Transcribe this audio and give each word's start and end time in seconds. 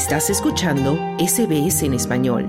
Estás 0.00 0.30
escuchando 0.30 0.94
SBS 1.18 1.82
en 1.82 1.92
español. 1.92 2.46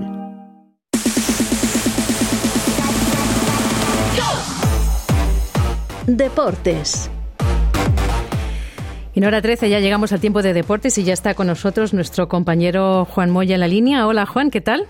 Deportes. 6.06 7.10
En 9.14 9.24
hora 9.24 9.42
13 9.42 9.68
ya 9.68 9.80
llegamos 9.80 10.14
al 10.14 10.20
tiempo 10.20 10.40
de 10.40 10.54
deportes 10.54 10.96
y 10.96 11.04
ya 11.04 11.12
está 11.12 11.34
con 11.34 11.46
nosotros 11.46 11.92
nuestro 11.92 12.26
compañero 12.26 13.04
Juan 13.04 13.28
Moya 13.28 13.56
en 13.56 13.60
la 13.60 13.68
línea. 13.68 14.06
Hola 14.06 14.24
Juan, 14.24 14.50
¿qué 14.50 14.62
tal? 14.62 14.86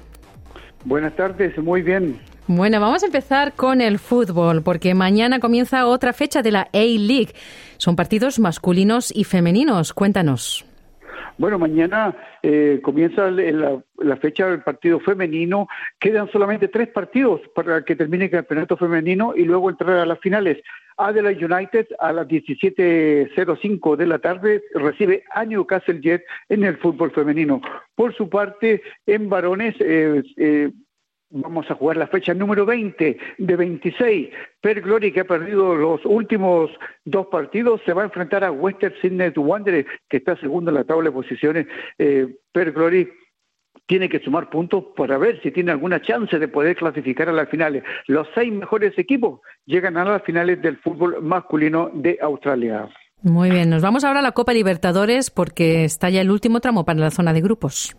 Buenas 0.85 1.17
tardes, 1.17 1.59
muy 1.59 1.83
bien. 1.83 2.21
Bueno, 2.47 2.81
vamos 2.81 3.03
a 3.03 3.07
empezar 3.07 3.55
con 3.55 3.81
el 3.81 3.99
fútbol, 3.99 4.63
porque 4.63 4.95
mañana 4.95 5.41
comienza 5.41 5.89
otra 5.89 6.13
fecha 6.13 6.43
de 6.43 6.53
la 6.53 6.69
A-League. 6.73 7.35
Son 7.79 7.97
partidos 7.97 8.39
masculinos 8.39 9.13
y 9.13 9.25
femeninos. 9.25 9.93
Cuéntanos. 9.93 10.64
Bueno, 11.39 11.59
mañana 11.59 12.14
eh, 12.43 12.81
comienza 12.82 13.31
la, 13.31 14.17
fecha 14.17 14.49
del 14.49 14.63
partido 14.63 15.00
femenino. 15.00 15.67
Quedan 15.99 16.31
solamente 16.31 16.68
tres 16.68 16.89
partidos 16.89 17.41
para 17.55 17.85
que 17.85 17.96
termine 17.96 18.27
el 18.27 18.31
campeonato 18.31 18.77
femenino 18.77 19.35
y 19.35 19.45
luego 19.45 19.71
entrar 19.71 19.99
a 19.99 20.07
las 20.07 20.21
finales. 20.21 20.58
Adelaide 20.99 21.45
United 21.45 21.86
a 21.99 22.13
las 22.13 22.29
17.05 22.29 23.96
de 23.96 24.07
la 24.07 24.18
tarde 24.18 24.63
recibe 24.75 25.25
a 25.32 25.45
Newcastle 25.45 26.00
Jet 26.00 26.22
en 26.49 26.64
el 26.64 26.77
fútbol 26.77 27.11
femenino. 27.13 27.61
Por 27.94 28.14
su 28.14 28.29
parte, 28.29 28.83
en 29.07 29.29
varones, 29.29 29.75
eh, 29.80 30.22
eh, 30.36 30.71
vamos 31.32 31.71
a 31.71 31.75
jugar 31.75 31.96
la 31.96 32.06
fecha 32.06 32.34
número 32.34 32.64
20 32.67 33.19
de 33.39 33.56
26. 33.56 34.28
Per 34.61 34.81
Glory, 34.81 35.12
que 35.12 35.20
ha 35.20 35.25
perdido 35.25 35.75
los 35.75 36.05
últimos 36.05 36.70
dos 37.05 37.27
partidos, 37.27 37.81
se 37.84 37.92
va 37.92 38.03
a 38.03 38.06
enfrentar 38.06 38.45
a 38.45 38.53
Western 38.53 38.95
Sydney 39.00 39.33
Wanderers, 39.34 39.89
que 40.08 40.19
está 40.19 40.36
segundo 40.36 40.70
en 40.70 40.77
la 40.77 40.84
tabla 40.84 41.11
de 41.11 41.12
posiciones. 41.12 41.67
Eh, 41.98 42.28
per 42.53 42.72
Glory 42.72 43.08
tiene 43.86 44.08
que 44.08 44.20
sumar 44.20 44.48
puntos 44.50 44.84
para 44.97 45.19
ver 45.19 45.41
si 45.42 45.50
tiene 45.50 45.72
alguna 45.72 46.00
chance 46.00 46.38
de 46.38 46.48
poder 46.48 46.77
clasificar 46.77 47.28
a 47.28 47.33
las 47.33 47.48
finales. 47.48 47.83
Los 48.06 48.28
seis 48.34 48.53
mejores 48.53 48.97
equipos 48.98 49.41
llegan 49.66 49.97
a 49.97 50.05
las 50.05 50.22
finales 50.22 50.60
del 50.62 50.77
fútbol 50.78 51.22
masculino 51.22 51.91
de 51.94 52.19
Australia. 52.20 52.88
Muy 53.22 53.50
bien, 53.50 53.70
nos 53.70 53.83
vamos 53.83 54.05
ahora 54.05 54.19
a 54.19 54.22
la 54.22 54.33
Copa 54.33 54.53
Libertadores 54.53 55.30
porque 55.30 55.84
está 55.84 56.10
ya 56.10 56.20
el 56.20 56.30
último 56.30 56.60
tramo 56.60 56.84
para 56.84 56.98
la 56.98 57.10
zona 57.10 57.33
de 57.33 57.41
grupos. 57.41 57.97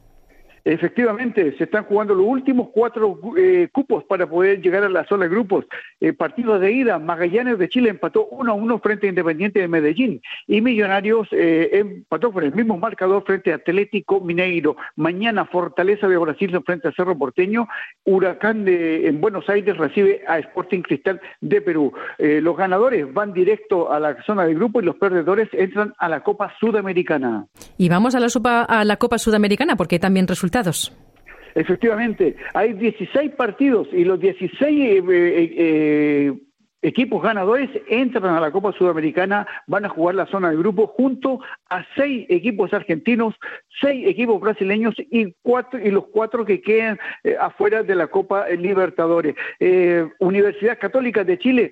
Efectivamente, 0.65 1.57
se 1.57 1.65
están 1.65 1.83
jugando 1.83 2.15
los 2.15 2.25
últimos 2.25 2.69
cuatro 2.73 3.19
eh, 3.37 3.67
cupos 3.71 4.05
para 4.05 4.27
poder 4.27 4.61
llegar 4.61 4.83
a 4.83 4.89
la 4.89 5.05
zona 5.05 5.25
de 5.25 5.29
grupos. 5.29 5.65
Eh, 5.99 6.13
partido 6.13 6.57
de 6.57 6.71
ida, 6.71 6.99
Magallanes 6.99 7.59
de 7.59 7.67
Chile 7.67 7.89
empató 7.89 8.27
1 8.27 8.49
a 8.49 8.55
1 8.55 8.79
frente 8.79 9.07
a 9.07 9.09
Independiente 9.09 9.59
de 9.59 9.67
Medellín 9.67 10.21
y 10.47 10.61
Millonarios 10.61 11.27
eh, 11.31 11.69
empató 11.73 12.31
por 12.31 12.45
el 12.45 12.53
mismo 12.53 12.77
marcador 12.77 13.25
frente 13.25 13.51
a 13.51 13.55
Atlético 13.55 14.21
Mineiro. 14.21 14.77
Mañana 14.95 15.43
Fortaleza 15.45 16.07
de 16.07 16.17
Brasil 16.17 16.57
frente 16.65 16.87
a 16.87 16.93
Cerro 16.93 17.17
Porteño, 17.17 17.67
Huracán 18.05 18.63
de, 18.63 19.07
en 19.07 19.19
Buenos 19.19 19.49
Aires 19.49 19.75
recibe 19.75 20.23
a 20.29 20.39
Sporting 20.39 20.81
Cristal 20.81 21.19
de 21.41 21.61
Perú. 21.61 21.91
los 22.17 22.55
ganadores 22.55 23.11
van 23.13 23.33
directo 23.33 23.91
a 23.91 23.99
la 23.99 24.21
zona 24.23 24.45
de 24.45 24.53
grupo 24.53 24.79
y 24.79 24.85
los 24.85 24.95
perdedores 24.95 25.49
entran 25.51 25.93
a 25.97 26.07
la 26.07 26.21
Copa 26.21 26.53
Sudamericana. 26.59 27.47
Y 27.77 27.89
vamos 27.89 28.15
a 28.15 28.21
la, 28.21 28.27
a 28.63 28.85
la 28.85 28.97
Copa 28.97 29.17
Sudamericana 29.17 29.75
porque 29.75 29.99
también 29.99 30.27
resulta 30.27 30.52
Efectivamente, 31.55 32.35
hay 32.53 32.73
16 32.73 33.31
partidos 33.35 33.87
y 33.91 34.03
los 34.05 34.19
16 34.19 34.61
eh, 34.61 34.97
eh, 34.97 35.53
eh, 35.57 36.33
equipos 36.81 37.21
ganadores 37.21 37.69
entran 37.87 38.35
a 38.35 38.39
la 38.39 38.51
Copa 38.51 38.71
Sudamericana, 38.73 39.47
van 39.67 39.85
a 39.85 39.89
jugar 39.89 40.15
la 40.15 40.25
zona 40.25 40.49
de 40.49 40.57
grupo 40.57 40.87
junto 40.87 41.39
a 41.69 41.85
seis 41.95 42.25
equipos 42.29 42.73
argentinos, 42.73 43.35
seis 43.79 44.07
equipos 44.07 44.41
brasileños 44.41 44.95
y 44.97 45.33
cuatro 45.43 45.79
y 45.79 45.91
los 45.91 46.07
cuatro 46.07 46.43
que 46.43 46.61
quedan 46.61 46.99
afuera 47.39 47.83
de 47.83 47.95
la 47.95 48.07
Copa 48.07 48.49
Libertadores. 48.49 49.35
Universidad 50.19 50.77
Católica 50.77 51.23
de 51.23 51.39
Chile 51.39 51.71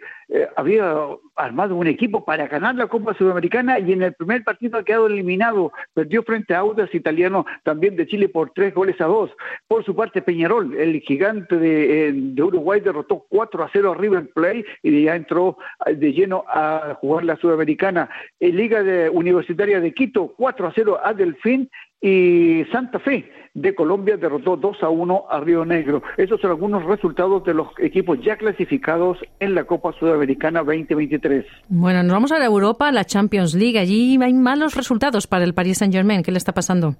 había 0.55 0.95
armado 1.35 1.75
un 1.75 1.87
equipo 1.87 2.25
para 2.25 2.47
ganar 2.47 2.75
la 2.75 2.87
Copa 2.87 3.13
Sudamericana 3.13 3.79
y 3.79 3.93
en 3.93 4.03
el 4.03 4.13
primer 4.13 4.43
partido 4.43 4.77
ha 4.77 4.83
quedado 4.83 5.07
eliminado. 5.07 5.71
Perdió 5.93 6.23
frente 6.23 6.53
a 6.53 6.59
Audas 6.59 6.93
Italiano 6.93 7.45
también 7.63 7.95
de 7.95 8.07
Chile 8.07 8.29
por 8.29 8.51
tres 8.51 8.73
goles 8.73 8.99
a 9.01 9.05
dos. 9.05 9.31
Por 9.67 9.83
su 9.85 9.95
parte, 9.95 10.21
Peñarol, 10.21 10.75
el 10.75 10.99
gigante 11.01 11.57
de, 11.57 12.09
eh, 12.09 12.41
Uruguay, 12.41 12.81
derrotó 12.81 13.25
4 13.29 13.63
a 13.63 13.69
0 13.71 13.91
a 13.91 13.95
River 13.95 14.29
Plate 14.33 14.65
y 14.83 15.03
ya 15.03 15.15
entró 15.15 15.57
eh, 15.85 15.95
de 15.95 16.13
lleno 16.13 16.43
a 16.47 16.97
jugar 16.99 17.23
la 17.23 17.37
Sudamericana. 17.37 18.09
En 18.39 18.55
Liga 18.55 18.83
de 18.83 19.09
Universitaria 19.09 19.79
de 19.79 19.93
Quito, 19.93 20.33
4 20.37 20.67
a 20.67 20.73
0 20.73 20.99
a 21.03 21.13
Delfín 21.13 21.69
y 22.01 22.65
Santa 22.71 22.99
Fe 22.99 23.31
de 23.53 23.75
Colombia 23.75 24.17
derrotó 24.17 24.55
2 24.55 24.83
a 24.83 24.89
1 24.89 25.25
a 25.29 25.39
Río 25.41 25.65
Negro. 25.65 26.01
Esos 26.17 26.39
son 26.39 26.51
algunos 26.51 26.83
resultados 26.85 27.43
de 27.43 27.53
los 27.53 27.67
equipos 27.79 28.19
ya 28.23 28.37
clasificados 28.37 29.17
en 29.39 29.55
la 29.55 29.65
Copa 29.65 29.93
Sudamericana 29.99 30.59
2023. 30.59 31.45
Bueno, 31.67 32.01
nos 32.03 32.13
vamos 32.13 32.31
a 32.31 32.39
la 32.39 32.45
Europa, 32.45 32.91
la 32.91 33.05
Champions 33.05 33.53
League. 33.53 33.77
Allí 33.77 34.17
hay 34.21 34.33
malos 34.33 34.75
resultados 34.75 35.27
para 35.27 35.43
el 35.43 35.53
Paris 35.53 35.79
Saint-Germain. 35.79 36.23
¿Qué 36.23 36.31
le 36.31 36.37
está 36.37 36.53
pasando? 36.53 36.95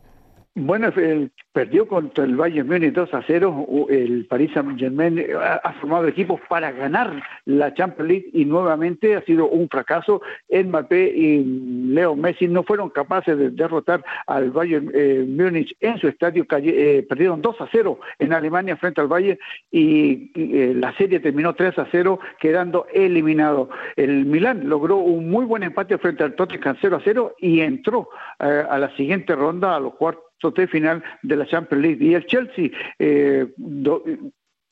Bueno, 0.54 0.90
el, 0.98 1.32
perdió 1.54 1.88
contra 1.88 2.26
el 2.26 2.36
Bayern 2.36 2.68
Múnich 2.68 2.94
2 2.94 3.14
a 3.14 3.24
0. 3.26 3.88
El 3.90 4.26
Paris 4.26 4.52
Saint-Germain 4.54 5.18
eh, 5.18 5.30
ha, 5.34 5.74
formado 5.80 6.08
equipos 6.10 6.42
para 6.50 6.74
ganar 6.74 7.24
la 7.46 7.74
Champions 7.74 8.10
League 8.10 8.30
y 8.34 8.44
nuevamente 8.44 9.16
ha 9.16 9.22
sido 9.22 9.48
un 9.48 9.70
fracaso. 9.70 10.22
Mbappé 10.50 11.14
y 11.16 11.40
Leo 11.82 12.16
Messi 12.16 12.48
no 12.48 12.64
fueron 12.64 12.90
capaces 12.90 13.38
de 13.38 13.50
derrotar 13.50 14.04
al 14.28 14.52
Bayern 14.52 14.92
eh, 14.94 15.26
Múnich 15.28 15.76
en 15.80 15.98
su 16.00 16.08
estadio. 16.08 16.46
Eh, 16.52 17.06
perdieron 17.08 17.42
2 17.42 17.62
a 17.62 17.70
0 17.72 18.00
en 18.20 18.34
Alemania 18.34 18.78
frente 18.78 19.02
al 19.02 19.08
Bayern 19.08 19.40
y, 19.72 20.32
la 20.74 20.96
serie 20.98 21.20
terminó 21.20 21.54
3 21.54 21.78
a 21.80 21.88
0, 21.92 22.20
quedando 22.40 22.88
eliminado. 22.94 23.70
El 23.96 24.26
Milán 24.26 24.68
logró 24.68 24.98
un 24.98 25.30
muy 25.30 25.46
buen 25.46 25.64
empate 25.64 25.98
frente 25.98 26.24
al 26.24 26.36
Tottenham 26.36 26.78
0 26.80 26.96
a 26.98 27.02
0 27.04 27.36
y 27.40 27.62
entró 27.62 28.10
a 28.40 28.78
la 28.78 28.96
siguiente 28.96 29.36
ronda, 29.36 29.76
a 29.76 29.80
los 29.80 29.96
cuartos 29.96 30.32
sorteo 30.42 30.68
final 30.68 31.04
de 31.22 31.36
la 31.36 31.46
Champions 31.46 31.84
League. 31.84 32.04
Y 32.04 32.14
el 32.16 32.26
Chelsea 32.26 32.70
eh, 33.00 33.48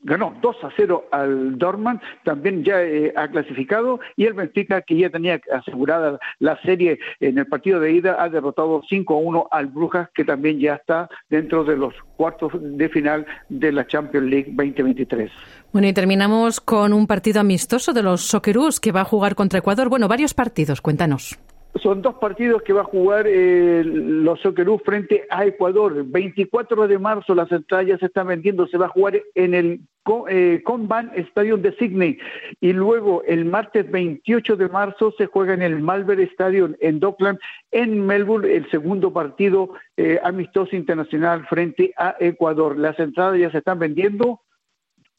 ganó 0.01 0.35
2 0.41 0.55
a 0.63 0.69
0 0.75 1.05
al 1.11 1.57
Dortmund, 1.57 1.99
también 2.23 2.63
ya 2.63 2.81
eh, 2.81 3.13
ha 3.15 3.27
clasificado, 3.27 3.99
y 4.15 4.25
el 4.25 4.33
Benfica, 4.33 4.81
que 4.81 4.97
ya 4.97 5.09
tenía 5.09 5.41
asegurada 5.51 6.19
la 6.39 6.59
serie 6.61 6.99
en 7.19 7.37
el 7.37 7.47
partido 7.47 7.79
de 7.79 7.91
ida, 7.91 8.21
ha 8.21 8.29
derrotado 8.29 8.81
5 8.87 9.13
a 9.13 9.17
1 9.17 9.47
al 9.51 9.67
Brujas, 9.67 10.09
que 10.13 10.23
también 10.23 10.59
ya 10.59 10.75
está 10.75 11.09
dentro 11.29 11.63
de 11.63 11.77
los 11.77 11.93
cuartos 12.15 12.51
de 12.59 12.89
final 12.89 13.25
de 13.49 13.71
la 13.71 13.85
Champions 13.87 14.27
League 14.27 14.47
2023. 14.47 15.31
Bueno, 15.71 15.87
y 15.87 15.93
terminamos 15.93 16.59
con 16.59 16.93
un 16.93 17.07
partido 17.07 17.41
amistoso 17.41 17.93
de 17.93 18.03
los 18.03 18.21
Socceroos 18.21 18.79
que 18.79 18.91
va 18.91 19.01
a 19.01 19.05
jugar 19.05 19.35
contra 19.35 19.59
Ecuador. 19.59 19.89
Bueno, 19.89 20.07
varios 20.07 20.33
partidos, 20.33 20.81
cuéntanos. 20.81 21.39
Son 21.75 22.01
dos 22.01 22.15
partidos 22.15 22.63
que 22.63 22.73
va 22.73 22.81
a 22.81 22.85
jugar 22.85 23.25
eh, 23.27 23.83
los 23.85 24.39
Socceroos 24.41 24.81
frente 24.83 25.25
a 25.29 25.45
Ecuador. 25.45 26.03
24 26.03 26.87
de 26.87 26.97
marzo 26.97 27.35
las 27.35 27.51
entradas 27.51 27.99
se 27.99 28.07
están 28.07 28.27
vendiendo, 28.27 28.67
se 28.67 28.77
va 28.77 28.87
a 28.87 28.89
jugar 28.89 29.21
en 29.35 29.53
el 29.53 29.81
eh, 30.29 30.61
Conban 30.65 31.11
Stadium 31.15 31.61
de 31.61 31.75
Sydney 31.75 32.17
y 32.59 32.73
luego 32.73 33.21
el 33.23 33.45
martes 33.45 33.89
28 33.91 34.55
de 34.55 34.67
marzo 34.67 35.13
se 35.17 35.27
juega 35.27 35.53
en 35.53 35.61
el 35.61 35.79
Malvern 35.79 36.21
Stadium 36.21 36.75
en 36.79 36.99
Dockland 36.99 37.37
en 37.69 38.03
Melbourne 38.03 38.51
el 38.51 38.69
segundo 38.71 39.13
partido 39.13 39.69
eh, 39.95 40.19
amistoso 40.23 40.75
internacional 40.75 41.45
frente 41.45 41.93
a 41.97 42.15
Ecuador. 42.19 42.77
Las 42.77 42.97
entradas 42.99 43.39
ya 43.39 43.51
se 43.51 43.59
están 43.59 43.77
vendiendo. 43.77 44.41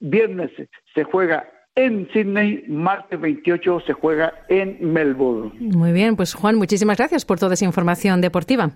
Viernes 0.00 0.50
se 0.94 1.04
juega 1.04 1.48
en 1.84 2.08
Sydney, 2.12 2.64
martes 2.68 3.20
28 3.20 3.80
se 3.86 3.92
juega 3.92 4.32
en 4.48 4.78
Melbourne. 4.80 5.52
Muy 5.58 5.92
bien, 5.92 6.16
pues 6.16 6.34
Juan, 6.34 6.56
muchísimas 6.56 6.98
gracias 6.98 7.24
por 7.24 7.38
toda 7.38 7.54
esa 7.54 7.64
información 7.64 8.20
deportiva. 8.20 8.70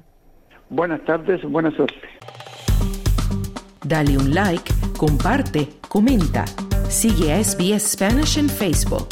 Buenas 0.70 1.04
tardes, 1.04 1.42
buena 1.42 1.70
suerte. 1.72 1.96
Dale 3.86 4.16
un 4.16 4.34
like, 4.34 4.72
comparte, 4.96 5.68
comenta. 5.88 6.46
Sigue 6.88 7.32
a 7.32 7.42
SBS 7.42 7.92
Spanish 7.92 8.38
en 8.38 8.48
Facebook. 8.48 9.08